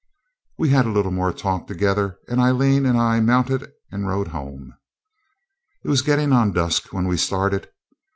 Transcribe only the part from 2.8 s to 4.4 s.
and I mounted and rode